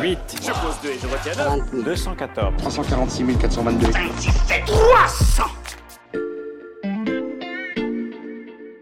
8. 0.00 0.18
Je 0.42 0.46
pose 0.46 0.80
2 0.82 0.88
et 0.88 0.98
je 0.98 1.06
retiens 1.06 1.82
214. 1.84 2.54
346 2.58 3.38
422. 3.38 3.86
300 4.66 5.42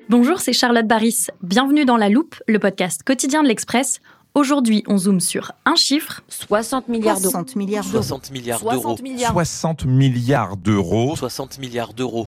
Bonjour, 0.09 0.41
c'est 0.41 0.52
Charlotte 0.52 0.86
Baris. 0.86 1.27
Bienvenue 1.42 1.84
dans 1.84 1.96
La 1.96 2.09
Loupe, 2.09 2.36
le 2.46 2.59
podcast 2.59 3.02
quotidien 3.02 3.42
de 3.42 3.48
l'Express. 3.48 4.00
Aujourd'hui, 4.34 4.84
on 4.86 4.98
zoome 4.98 5.20
sur 5.20 5.52
un 5.64 5.74
chiffre 5.74 6.22
60 6.28 6.88
milliards 6.88 7.20
d'euros. 7.20 7.33
60 7.33 7.56
milliards 7.56 7.84
d'euros. 7.84 8.02
60 8.02 8.30
milliards 8.30 8.60
d'euros. 8.60 8.95
60 9.33 9.84
milliards 9.84 10.56
d'euros. 10.56 11.16
60 11.16 11.58
milliards 11.58 11.92
d'euros. 11.92 12.24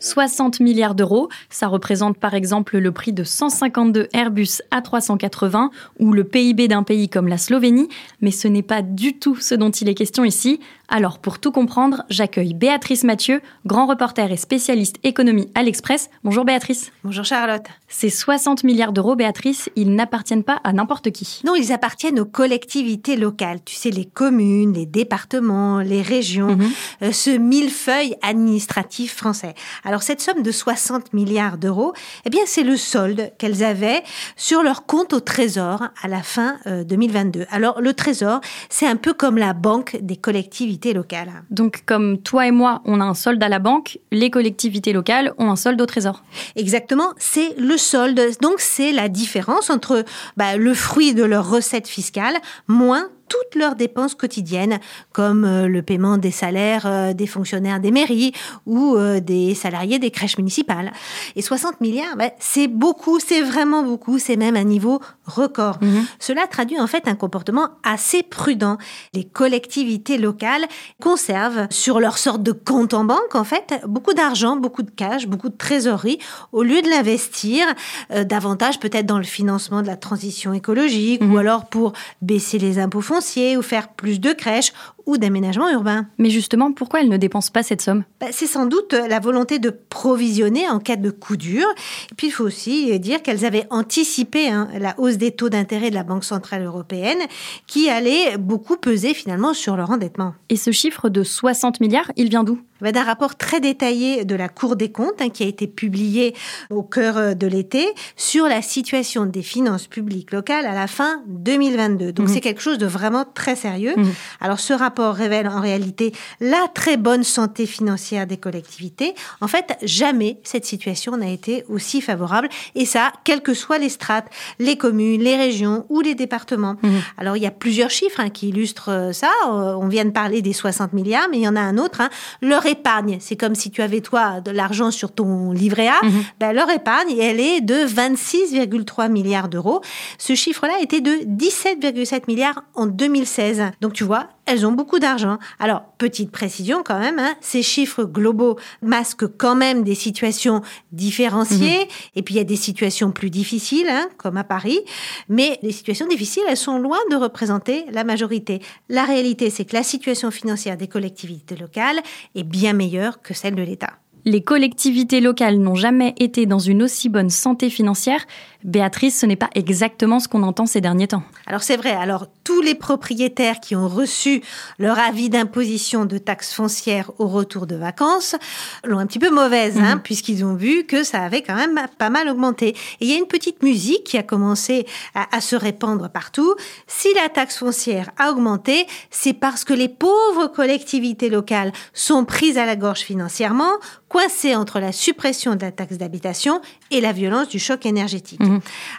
60 0.00 0.60
milliards 0.60 0.94
d'euros, 0.94 1.28
ça 1.50 1.68
représente 1.68 2.18
par 2.18 2.34
exemple 2.34 2.78
le 2.78 2.90
prix 2.92 3.12
de 3.12 3.22
152 3.24 4.08
Airbus 4.12 4.62
A380 4.72 5.68
ou 5.98 6.12
le 6.12 6.24
PIB 6.24 6.68
d'un 6.68 6.82
pays 6.82 7.08
comme 7.08 7.28
la 7.28 7.38
Slovénie, 7.38 7.88
mais 8.20 8.30
ce 8.30 8.48
n'est 8.48 8.62
pas 8.62 8.82
du 8.82 9.18
tout 9.18 9.36
ce 9.36 9.54
dont 9.54 9.70
il 9.70 9.88
est 9.88 9.94
question 9.94 10.24
ici. 10.24 10.60
Alors 10.92 11.18
pour 11.20 11.38
tout 11.38 11.52
comprendre, 11.52 12.02
j'accueille 12.10 12.52
Béatrice 12.54 13.04
Mathieu, 13.04 13.42
grand 13.64 13.86
reporter 13.86 14.32
et 14.32 14.36
spécialiste 14.36 14.96
économie 15.04 15.48
à 15.54 15.62
l'Express. 15.62 16.10
Bonjour 16.24 16.44
Béatrice. 16.44 16.90
Bonjour 17.04 17.24
Charlotte. 17.24 17.62
Ces 17.86 18.10
60 18.10 18.64
milliards 18.64 18.92
d'euros, 18.92 19.14
Béatrice, 19.14 19.68
ils 19.76 19.94
n'appartiennent 19.94 20.42
pas 20.42 20.60
à 20.64 20.72
n'importe 20.72 21.10
qui. 21.12 21.42
Non, 21.44 21.54
ils 21.54 21.72
appartiennent 21.72 22.18
aux 22.18 22.24
collectivités 22.24 23.16
locales. 23.16 23.60
Tu 23.64 23.76
sais, 23.76 23.90
les 23.90 24.04
communes, 24.04 24.72
les 24.72 24.86
départements, 24.86 25.78
les 25.80 26.02
régions, 26.02 26.56
Mhm. 26.56 26.70
euh, 27.02 27.12
ce 27.12 27.30
millefeuille 27.30 28.16
administratif 28.22 29.14
français. 29.16 29.54
Alors 29.84 29.89
cette 30.02 30.20
somme 30.20 30.42
de 30.42 30.52
60 30.52 31.12
milliards 31.12 31.58
d'euros, 31.58 31.92
eh 32.24 32.30
bien 32.30 32.42
c'est 32.46 32.62
le 32.62 32.76
solde 32.76 33.32
qu'elles 33.38 33.64
avaient 33.64 34.02
sur 34.36 34.62
leur 34.62 34.86
compte 34.86 35.12
au 35.12 35.20
Trésor 35.20 35.82
à 36.02 36.08
la 36.08 36.22
fin 36.22 36.58
euh, 36.66 36.84
2022. 36.84 37.46
Alors 37.50 37.80
le 37.80 37.92
Trésor, 37.92 38.40
c'est 38.68 38.86
un 38.86 38.96
peu 38.96 39.12
comme 39.12 39.36
la 39.36 39.52
banque 39.52 39.98
des 40.00 40.16
collectivités 40.16 40.92
locales. 40.92 41.42
Donc 41.50 41.82
comme 41.86 42.18
toi 42.18 42.46
et 42.46 42.50
moi, 42.52 42.82
on 42.84 43.00
a 43.00 43.04
un 43.04 43.14
solde 43.14 43.42
à 43.42 43.48
la 43.48 43.58
banque, 43.58 43.98
les 44.12 44.30
collectivités 44.30 44.92
locales 44.92 45.34
ont 45.38 45.50
un 45.50 45.56
solde 45.56 45.80
au 45.80 45.86
Trésor. 45.86 46.22
Exactement, 46.56 47.10
c'est 47.18 47.54
le 47.58 47.76
solde. 47.76 48.20
Donc 48.40 48.60
c'est 48.60 48.92
la 48.92 49.08
différence 49.08 49.70
entre 49.70 50.04
bah, 50.36 50.56
le 50.56 50.74
fruit 50.74 51.14
de 51.14 51.24
leurs 51.24 51.50
recettes 51.50 51.88
fiscales 51.88 52.36
moins 52.68 53.08
toutes 53.30 53.54
leurs 53.54 53.76
dépenses 53.76 54.14
quotidiennes, 54.14 54.80
comme 55.12 55.44
euh, 55.44 55.68
le 55.68 55.82
paiement 55.82 56.18
des 56.18 56.32
salaires 56.32 56.84
euh, 56.84 57.14
des 57.14 57.28
fonctionnaires 57.28 57.80
des 57.80 57.92
mairies 57.92 58.32
ou 58.66 58.96
euh, 58.96 59.20
des 59.20 59.54
salariés 59.54 60.00
des 60.00 60.10
crèches 60.10 60.36
municipales. 60.36 60.92
Et 61.36 61.42
60 61.42 61.80
milliards, 61.80 62.16
bah, 62.16 62.30
c'est 62.40 62.66
beaucoup, 62.66 63.20
c'est 63.20 63.40
vraiment 63.40 63.84
beaucoup, 63.84 64.18
c'est 64.18 64.36
même 64.36 64.56
un 64.56 64.64
niveau 64.64 65.00
record. 65.24 65.78
Cela 66.18 66.48
traduit 66.48 66.80
en 66.80 66.88
fait 66.88 67.06
un 67.06 67.14
comportement 67.14 67.68
assez 67.84 68.24
prudent. 68.24 68.78
Les 69.14 69.22
collectivités 69.22 70.18
locales 70.18 70.66
conservent 71.00 71.68
sur 71.70 72.00
leur 72.00 72.18
sorte 72.18 72.42
de 72.42 72.50
compte 72.50 72.94
en 72.94 73.04
banque, 73.04 73.34
en 73.34 73.44
fait, 73.44 73.80
beaucoup 73.86 74.12
d'argent, 74.12 74.56
beaucoup 74.56 74.82
de 74.82 74.90
cash, 74.90 75.28
beaucoup 75.28 75.48
de 75.48 75.56
trésorerie, 75.56 76.18
au 76.50 76.64
lieu 76.64 76.82
de 76.82 76.88
l'investir 76.88 77.64
euh, 78.10 78.24
davantage 78.24 78.80
peut-être 78.80 79.06
dans 79.06 79.18
le 79.18 79.24
financement 79.24 79.82
de 79.82 79.86
la 79.86 79.96
transition 79.96 80.52
écologique 80.52 81.22
ou 81.22 81.38
alors 81.38 81.66
pour 81.66 81.92
baisser 82.22 82.58
les 82.58 82.80
impôts 82.80 83.00
fonciers 83.00 83.19
ou 83.56 83.62
faire 83.62 83.88
plus 83.88 84.20
de 84.20 84.32
crèches 84.32 84.72
ou 85.06 85.16
d'aménagement 85.18 85.70
urbain. 85.70 86.06
Mais 86.18 86.30
justement, 86.30 86.72
pourquoi 86.72 87.00
elles 87.00 87.08
ne 87.08 87.16
dépensent 87.16 87.50
pas 87.52 87.62
cette 87.62 87.80
somme? 87.80 88.04
Bah, 88.20 88.26
c'est 88.32 88.46
sans 88.46 88.66
doute 88.66 88.92
la 88.92 89.20
volonté 89.20 89.58
de 89.58 89.70
provisionner 89.70 90.68
en 90.68 90.78
cas 90.78 90.96
de 90.96 91.10
coup 91.10 91.36
dur. 91.36 91.66
Et 92.10 92.14
puis 92.14 92.28
il 92.28 92.30
faut 92.30 92.44
aussi 92.44 92.98
dire 93.00 93.22
qu'elles 93.22 93.44
avaient 93.44 93.66
anticipé 93.70 94.48
hein, 94.48 94.68
la 94.78 94.94
hausse 94.98 95.16
des 95.16 95.30
taux 95.32 95.48
d'intérêt 95.48 95.90
de 95.90 95.94
la 95.94 96.02
Banque 96.04 96.24
Centrale 96.24 96.64
Européenne 96.64 97.18
qui 97.66 97.88
allait 97.88 98.36
beaucoup 98.38 98.76
peser 98.76 99.14
finalement 99.14 99.54
sur 99.54 99.76
leur 99.76 99.90
endettement. 99.90 100.34
Et 100.48 100.56
ce 100.56 100.70
chiffre 100.72 101.08
de 101.08 101.22
60 101.22 101.80
milliards, 101.80 102.10
il 102.16 102.28
vient 102.28 102.44
d'où? 102.44 102.60
Bah, 102.80 102.92
d'un 102.92 103.04
rapport 103.04 103.36
très 103.36 103.60
détaillé 103.60 104.24
de 104.24 104.34
la 104.34 104.48
Cour 104.48 104.74
des 104.74 104.90
comptes 104.90 105.20
hein, 105.20 105.28
qui 105.28 105.42
a 105.42 105.46
été 105.46 105.66
publié 105.66 106.34
au 106.70 106.82
cœur 106.82 107.18
euh, 107.18 107.34
de 107.34 107.46
l'été 107.46 107.86
sur 108.16 108.46
la 108.46 108.62
situation 108.62 109.26
des 109.26 109.42
finances 109.42 109.86
publiques 109.86 110.32
locales 110.32 110.64
à 110.64 110.74
la 110.74 110.86
fin 110.86 111.22
2022. 111.26 112.12
Donc 112.12 112.28
Mhm. 112.28 112.34
c'est 112.34 112.40
quelque 112.40 112.62
chose 112.62 112.78
de 112.78 112.86
vraiment 112.86 113.24
très 113.34 113.54
sérieux. 113.54 113.92
Mhm. 113.96 114.12
Alors 114.40 114.60
ce 114.60 114.72
rapport 114.72 114.89
révèle 114.98 115.48
en 115.48 115.60
réalité 115.60 116.12
la 116.40 116.66
très 116.74 116.96
bonne 116.96 117.24
santé 117.24 117.66
financière 117.66 118.26
des 118.26 118.36
collectivités. 118.36 119.14
En 119.40 119.48
fait, 119.48 119.76
jamais 119.82 120.38
cette 120.42 120.64
situation 120.64 121.16
n'a 121.16 121.28
été 121.30 121.64
aussi 121.68 122.00
favorable 122.00 122.48
et 122.74 122.84
ça, 122.86 123.12
quelles 123.24 123.42
que 123.42 123.54
soient 123.54 123.78
les 123.78 123.88
strates, 123.88 124.28
les 124.58 124.76
communes, 124.76 125.20
les 125.22 125.36
régions 125.36 125.86
ou 125.88 126.00
les 126.00 126.14
départements. 126.14 126.76
Mhm. 126.82 127.00
Alors 127.18 127.36
il 127.36 127.42
y 127.42 127.46
a 127.46 127.50
plusieurs 127.50 127.90
chiffres 127.90 128.20
hein, 128.20 128.30
qui 128.30 128.48
illustrent 128.48 128.90
euh, 128.90 129.12
ça. 129.12 129.30
Euh, 129.46 129.74
On 129.80 129.88
vient 129.88 130.04
de 130.04 130.10
parler 130.10 130.42
des 130.42 130.52
60 130.52 130.92
milliards, 130.92 131.28
mais 131.30 131.38
il 131.38 131.42
y 131.42 131.48
en 131.48 131.56
a 131.56 131.60
un 131.60 131.78
autre. 131.78 132.00
hein. 132.00 132.10
Leur 132.42 132.66
épargne, 132.66 133.18
c'est 133.20 133.36
comme 133.36 133.54
si 133.54 133.70
tu 133.70 133.82
avais 133.82 134.00
toi 134.00 134.40
de 134.40 134.50
l'argent 134.50 134.90
sur 134.90 135.12
ton 135.12 135.52
livret 135.52 135.88
A. 135.88 136.04
Mhm. 136.04 136.22
Ben, 136.38 136.52
leur 136.52 136.70
épargne, 136.70 137.16
elle 137.18 137.40
est 137.40 137.60
de 137.60 137.84
26,3 137.86 139.08
milliards 139.10 139.48
d'euros. 139.48 139.80
Ce 140.18 140.34
chiffre-là 140.34 140.74
était 140.80 141.00
de 141.00 141.12
17,7 141.26 142.22
milliards 142.28 142.62
en 142.74 142.86
2016. 142.86 143.62
Donc 143.80 143.92
tu 143.92 144.04
vois, 144.04 144.28
elles 144.50 144.66
ont 144.66 144.72
beaucoup 144.72 144.98
d'argent. 144.98 145.38
Alors, 145.60 145.82
petite 145.96 146.32
précision 146.32 146.82
quand 146.84 146.98
même, 146.98 147.20
hein, 147.20 147.34
ces 147.40 147.62
chiffres 147.62 148.02
globaux 148.02 148.58
masquent 148.82 149.28
quand 149.36 149.54
même 149.54 149.84
des 149.84 149.94
situations 149.94 150.60
différenciées. 150.90 151.88
Et 152.16 152.22
puis, 152.22 152.34
il 152.34 152.38
y 152.38 152.40
a 152.40 152.44
des 152.44 152.56
situations 152.56 153.12
plus 153.12 153.30
difficiles, 153.30 153.88
hein, 153.88 154.08
comme 154.16 154.36
à 154.36 154.44
Paris. 154.44 154.80
Mais 155.28 155.58
les 155.62 155.72
situations 155.72 156.08
difficiles, 156.08 156.42
elles 156.48 156.56
sont 156.56 156.78
loin 156.78 156.98
de 157.10 157.16
représenter 157.16 157.84
la 157.92 158.02
majorité. 158.02 158.60
La 158.88 159.04
réalité, 159.04 159.50
c'est 159.50 159.64
que 159.64 159.76
la 159.76 159.84
situation 159.84 160.30
financière 160.32 160.76
des 160.76 160.88
collectivités 160.88 161.56
locales 161.56 162.00
est 162.34 162.42
bien 162.42 162.72
meilleure 162.72 163.22
que 163.22 163.34
celle 163.34 163.54
de 163.54 163.62
l'État. 163.62 164.00
Les 164.26 164.42
collectivités 164.42 165.20
locales 165.20 165.58
n'ont 165.58 165.74
jamais 165.74 166.14
été 166.18 166.44
dans 166.44 166.58
une 166.58 166.82
aussi 166.82 167.08
bonne 167.08 167.30
santé 167.30 167.70
financière. 167.70 168.26
Béatrice, 168.64 169.18
ce 169.18 169.26
n'est 169.26 169.36
pas 169.36 169.50
exactement 169.54 170.20
ce 170.20 170.28
qu'on 170.28 170.42
entend 170.42 170.66
ces 170.66 170.80
derniers 170.80 171.08
temps. 171.08 171.22
Alors 171.46 171.62
c'est 171.62 171.76
vrai, 171.76 171.92
alors 171.92 172.26
tous 172.44 172.60
les 172.60 172.74
propriétaires 172.74 173.60
qui 173.60 173.74
ont 173.74 173.88
reçu 173.88 174.42
leur 174.78 174.98
avis 174.98 175.30
d'imposition 175.30 176.04
de 176.04 176.18
taxes 176.18 176.52
foncières 176.52 177.10
au 177.18 177.26
retour 177.26 177.66
de 177.66 177.76
vacances 177.76 178.36
l'ont 178.84 178.98
un 178.98 179.06
petit 179.06 179.18
peu 179.18 179.30
mauvaise, 179.30 179.78
hein, 179.78 179.98
puisqu'ils 179.98 180.44
ont 180.44 180.54
vu 180.54 180.84
que 180.84 181.04
ça 181.04 181.22
avait 181.22 181.42
quand 181.42 181.54
même 181.54 181.80
pas 181.98 182.10
mal 182.10 182.28
augmenté. 182.28 182.68
Et 182.68 182.76
il 183.00 183.10
y 183.10 183.14
a 183.14 183.18
une 183.18 183.26
petite 183.26 183.62
musique 183.62 184.04
qui 184.04 184.18
a 184.18 184.22
commencé 184.22 184.86
à, 185.14 185.34
à 185.34 185.40
se 185.40 185.56
répandre 185.56 186.10
partout. 186.10 186.54
Si 186.86 187.08
la 187.14 187.28
taxe 187.28 187.58
foncière 187.58 188.10
a 188.18 188.30
augmenté, 188.30 188.86
c'est 189.10 189.32
parce 189.32 189.64
que 189.64 189.72
les 189.72 189.88
pauvres 189.88 190.48
collectivités 190.48 191.30
locales 191.30 191.72
sont 191.94 192.24
prises 192.24 192.58
à 192.58 192.66
la 192.66 192.76
gorge 192.76 193.00
financièrement, 193.00 193.72
coincées 194.08 194.56
entre 194.56 194.80
la 194.80 194.92
suppression 194.92 195.54
de 195.54 195.62
la 195.62 195.72
taxe 195.72 195.96
d'habitation 195.96 196.60
et 196.90 197.00
la 197.00 197.12
violence 197.12 197.48
du 197.48 197.58
choc 197.58 197.86
énergétique. 197.86 198.40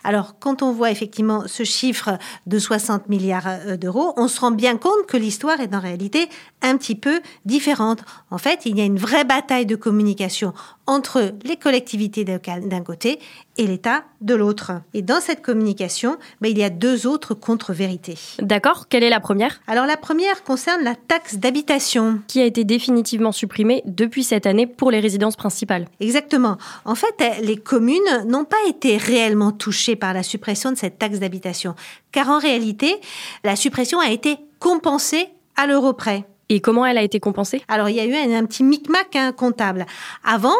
Alors, 0.03 0.35
quand 0.39 0.61
on 0.61 0.71
voit 0.71 0.91
effectivement 0.91 1.43
ce 1.47 1.63
chiffre 1.63 2.17
de 2.47 2.59
60 2.59 3.09
milliards 3.09 3.47
euh, 3.47 3.77
d'euros, 3.77 4.13
on 4.17 4.27
se 4.27 4.39
rend 4.39 4.51
bien 4.51 4.77
compte 4.77 5.05
que 5.07 5.17
l'histoire 5.17 5.59
est 5.59 5.73
en 5.75 5.79
réalité 5.79 6.29
un 6.61 6.77
petit 6.77 6.95
peu 6.95 7.21
différente. 7.45 7.99
En 8.29 8.37
fait, 8.37 8.61
il 8.65 8.77
y 8.77 8.81
a 8.81 8.85
une 8.85 8.97
vraie 8.97 9.23
bataille 9.23 9.65
de 9.65 9.75
communication 9.75 10.53
entre 10.87 11.33
les 11.43 11.55
collectivités 11.55 12.25
locales 12.25 12.67
d'un 12.67 12.81
côté 12.81 13.19
et 13.57 13.67
l'État 13.67 14.03
de 14.21 14.35
l'autre. 14.35 14.71
Et 14.93 15.01
dans 15.01 15.19
cette 15.19 15.41
communication, 15.41 16.17
ben, 16.41 16.49
il 16.49 16.57
y 16.57 16.63
a 16.63 16.69
deux 16.69 17.07
autres 17.07 17.33
contre-vérités. 17.33 18.17
D'accord, 18.39 18.87
quelle 18.87 19.03
est 19.03 19.09
la 19.09 19.19
première? 19.19 19.61
Alors, 19.67 19.85
la 19.85 19.97
première 19.97 20.43
concerne 20.43 20.83
la 20.83 20.95
taxe 20.95 21.35
d'habitation. 21.35 22.19
Qui 22.27 22.41
a 22.41 22.45
été 22.45 22.63
définitivement 22.63 23.31
supprimée 23.31 23.83
depuis 23.85 24.23
cette 24.23 24.45
année 24.45 24.67
pour 24.67 24.91
les 24.91 24.99
résidences 24.99 25.35
principales. 25.35 25.87
Exactement. 25.99 26.57
En 26.85 26.95
fait, 26.95 27.15
les 27.41 27.57
communes 27.57 27.99
n'ont 28.27 28.45
pas 28.45 28.57
été 28.67 28.97
réellement 28.97 29.40
touchées 29.49 29.95
par 29.95 30.13
la 30.13 30.21
suppression 30.21 30.71
de 30.71 30.77
cette 30.77 30.99
taxe 30.99 31.17
d'habitation, 31.17 31.73
car 32.11 32.29
en 32.29 32.37
réalité, 32.37 33.01
la 33.43 33.55
suppression 33.55 33.99
a 33.99 34.11
été 34.11 34.37
compensée 34.59 35.29
à 35.55 35.65
l'euro 35.65 35.93
près. 35.93 36.25
Et 36.51 36.59
comment 36.59 36.85
elle 36.85 36.97
a 36.97 37.01
été 37.01 37.21
compensée? 37.21 37.63
Alors, 37.69 37.87
il 37.87 37.95
y 37.95 38.01
a 38.01 38.05
eu 38.05 38.13
un, 38.13 38.45
petit 38.45 38.65
micmac 38.65 39.15
hein, 39.15 39.31
comptable. 39.31 39.85
Avant, 40.21 40.57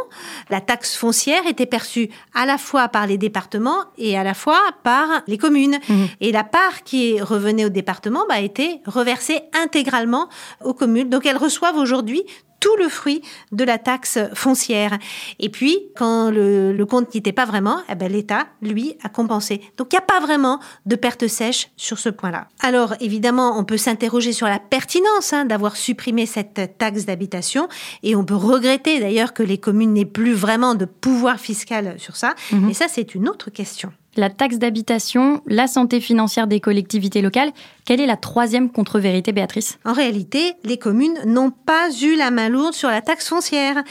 la 0.50 0.62
taxe 0.62 0.96
foncière 0.96 1.46
était 1.46 1.66
perçue 1.66 2.10
à 2.34 2.46
la 2.46 2.58
fois 2.58 2.88
par 2.88 3.08
les 3.08 3.18
départements 3.18 3.84
et 3.98 4.18
à 4.18 4.24
la 4.24 4.34
fois 4.34 4.62
par 4.84 5.22
les 5.28 5.38
communes. 5.38 5.80
Mmh. 5.90 6.04
Et 6.22 6.32
la 6.32 6.46
part 6.46 6.84
qui 6.86 7.20
revenait 7.20 7.66
au 7.66 7.70
département 7.70 8.24
bah, 8.30 8.36
a 8.36 8.40
été 8.40 8.80
reversée 8.86 9.42
intégralement 9.52 10.30
aux 10.64 10.74
communes. 10.74 11.10
Donc, 11.10 11.26
elles 11.26 11.36
reçoivent 11.36 11.76
aujourd'hui 11.78 12.24
tout 12.62 12.76
le 12.78 12.88
fruit 12.88 13.22
de 13.52 13.66
la 13.66 13.78
taxe 13.78 14.18
foncière. 14.34 14.98
Et 15.40 15.50
puis, 15.50 15.78
quand 15.98 16.32
le, 16.32 16.82
compte 16.90 17.14
n'était 17.14 17.34
pas 17.34 17.46
vraiment, 17.46 17.82
eh 17.90 17.96
ben, 17.96 18.10
l'État, 18.10 18.48
lui, 18.62 18.96
a 19.04 19.10
compensé. 19.10 19.62
Donc, 19.78 19.92
il 19.92 19.96
n'y 19.96 20.00
a 20.00 20.06
pas 20.06 20.20
vraiment 20.22 20.60
de 20.86 20.96
perte 20.96 21.28
sèche 21.28 21.70
sur 21.76 22.00
ce 22.00 22.08
point-là. 22.08 22.48
Alors, 22.62 22.94
évidemment, 23.02 23.58
on 23.60 23.66
peut 23.66 23.78
s'interroger 23.78 24.32
sur 24.32 24.48
la 24.48 24.60
pertinence 24.60 25.34
hein, 25.34 25.44
d'avoir 25.46 25.76
supprimé 25.76 26.26
cette 26.26 26.78
taxe 26.78 27.06
d'habitation 27.06 27.68
et 28.04 28.16
on 28.16 28.24
peut 28.24 28.36
regretter 28.36 29.00
d'ailleurs 29.00 29.34
que 29.34 29.44
les 29.44 29.58
communes 29.58 29.94
n'aient 29.94 30.06
plus 30.06 30.34
vraiment 30.34 30.76
de 30.76 30.86
pouvoir 30.86 31.40
fiscal 31.40 31.96
sur 31.98 32.16
ça. 32.16 32.36
Mhm. 32.52 32.70
Et 32.70 32.74
ça, 32.74 32.86
c'est 32.88 33.16
une 33.16 33.28
autre 33.28 33.50
question 33.50 33.92
la 34.16 34.30
taxe 34.30 34.58
d'habitation, 34.58 35.42
la 35.46 35.68
santé 35.68 36.02
financière 36.02 36.48
des 36.48 36.60
collectivités 36.60 37.22
locales. 37.22 37.52
Quelle 37.86 38.02
est 38.02 38.06
la 38.06 38.18
troisième 38.18 38.70
contre-vérité, 38.70 39.32
Béatrice? 39.32 39.78
En 39.86 39.94
réalité, 39.94 40.54
les 40.64 40.78
communes 40.78 41.18
n'ont 41.26 41.52
pas 41.52 41.90
eu 42.02 42.16
la 42.16 42.32
main 42.32 42.50
lourde 42.50 42.74
sur 42.74 42.90
la 42.90 43.02
taxe 43.02 43.30
foncière. 43.30 43.84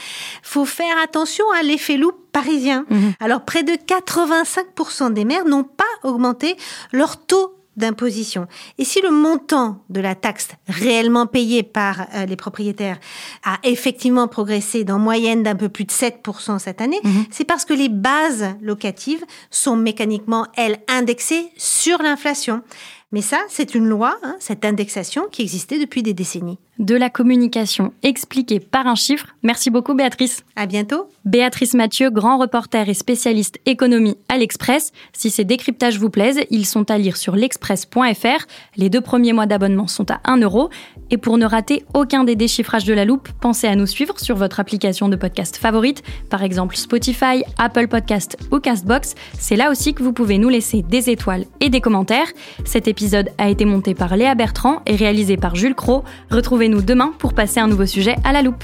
Faut 0.43 0.65
faire 0.65 0.95
attention 1.03 1.45
à 1.59 1.63
l'effet 1.63 1.97
loup 1.97 2.11
parisien. 2.31 2.85
Mhm. 2.89 3.13
Alors, 3.19 3.41
près 3.45 3.63
de 3.63 3.73
85% 3.73 5.13
des 5.13 5.25
maires 5.25 5.45
n'ont 5.45 5.63
pas 5.63 5.83
augmenté 6.03 6.55
leur 6.91 7.17
taux 7.17 7.55
d'imposition. 7.81 8.47
Et 8.77 8.85
si 8.85 9.01
le 9.01 9.11
montant 9.11 9.83
de 9.89 9.99
la 9.99 10.15
taxe 10.15 10.49
réellement 10.67 11.27
payée 11.27 11.63
par 11.63 12.07
euh, 12.13 12.25
les 12.25 12.37
propriétaires 12.37 12.99
a 13.43 13.57
effectivement 13.63 14.29
progressé 14.29 14.85
d'en 14.85 14.99
moyenne 14.99 15.43
d'un 15.43 15.55
peu 15.55 15.67
plus 15.67 15.83
de 15.83 15.91
7% 15.91 16.59
cette 16.59 16.79
année, 16.79 16.99
mhm. 17.03 17.25
c'est 17.29 17.43
parce 17.43 17.65
que 17.65 17.73
les 17.73 17.89
bases 17.89 18.55
locatives 18.61 19.25
sont 19.49 19.75
mécaniquement, 19.75 20.47
elles, 20.55 20.79
indexées 20.87 21.49
sur 21.57 22.01
l'inflation. 22.01 22.61
Mais 23.13 23.21
ça, 23.21 23.39
c'est 23.49 23.75
une 23.75 23.87
loi, 23.87 24.17
hein, 24.23 24.37
cette 24.39 24.63
indexation 24.63 25.27
qui 25.29 25.41
existait 25.41 25.79
depuis 25.79 26.01
des 26.01 26.13
décennies. 26.13 26.59
De 26.79 26.95
la 26.95 27.09
communication 27.09 27.93
expliquée 28.01 28.59
par 28.59 28.87
un 28.87 28.95
chiffre. 28.95 29.27
Merci 29.43 29.69
beaucoup, 29.69 29.93
Béatrice. 29.93 30.43
À 30.55 30.65
bientôt. 30.65 31.09
Béatrice 31.25 31.75
Mathieu, 31.75 32.09
grand 32.09 32.39
reporter 32.39 32.89
et 32.89 32.93
spécialiste 32.93 33.59
économie 33.65 34.17
à 34.29 34.37
l'Express. 34.37 34.91
Si 35.13 35.29
ces 35.29 35.43
décryptages 35.43 35.99
vous 35.99 36.09
plaisent, 36.09 36.39
ils 36.49 36.65
sont 36.65 36.89
à 36.89 36.97
lire 36.97 37.17
sur 37.17 37.35
l'express.fr. 37.35 38.45
Les 38.77 38.89
deux 38.89 39.01
premiers 39.01 39.33
mois 39.33 39.45
d'abonnement 39.45 39.87
sont 39.87 40.09
à 40.09 40.21
1 40.23 40.37
euro. 40.37 40.69
Et 41.11 41.17
pour 41.17 41.37
ne 41.37 41.45
rater 41.45 41.83
aucun 41.93 42.23
des 42.23 42.35
déchiffrages 42.35 42.85
de 42.85 42.93
la 42.93 43.05
loupe, 43.05 43.29
pensez 43.41 43.67
à 43.67 43.75
nous 43.75 43.85
suivre 43.85 44.17
sur 44.19 44.37
votre 44.37 44.59
application 44.59 45.09
de 45.09 45.17
podcast 45.17 45.57
favorite, 45.57 46.01
par 46.29 46.41
exemple 46.41 46.77
Spotify, 46.77 47.43
Apple 47.59 47.89
Podcast 47.89 48.37
ou 48.51 48.59
Castbox. 48.59 49.13
C'est 49.37 49.57
là 49.57 49.69
aussi 49.69 49.93
que 49.93 50.01
vous 50.01 50.13
pouvez 50.13 50.37
nous 50.37 50.49
laisser 50.49 50.81
des 50.81 51.09
étoiles 51.09 51.45
et 51.59 51.69
des 51.69 51.81
commentaires. 51.81 52.31
Cet 52.65 52.87
épisode 53.01 53.31
a 53.39 53.49
été 53.49 53.65
monté 53.65 53.95
par 53.95 54.15
Léa 54.15 54.35
Bertrand 54.35 54.83
et 54.85 54.95
réalisé 54.95 55.35
par 55.35 55.55
Jules 55.55 55.73
Cro. 55.73 56.03
Retrouvez-nous 56.29 56.83
demain 56.83 57.13
pour 57.17 57.33
passer 57.33 57.59
un 57.59 57.67
nouveau 57.67 57.87
sujet 57.87 58.15
à 58.23 58.31
la 58.31 58.43
loupe. 58.43 58.63